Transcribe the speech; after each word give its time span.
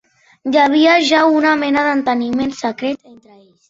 Hi 0.51 0.57
havia 0.61 0.95
ja 1.11 1.21
una 1.41 1.53
mena 1.61 1.87
d'enteniment 1.91 2.61
secret 2.67 3.09
entre 3.17 3.35
ells. 3.41 3.59